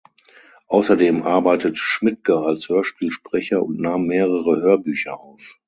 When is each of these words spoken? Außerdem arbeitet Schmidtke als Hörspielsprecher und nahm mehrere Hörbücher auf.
Außerdem 0.67 1.21
arbeitet 1.21 1.77
Schmidtke 1.77 2.39
als 2.39 2.69
Hörspielsprecher 2.69 3.61
und 3.61 3.79
nahm 3.79 4.07
mehrere 4.07 4.59
Hörbücher 4.63 5.19
auf. 5.19 5.59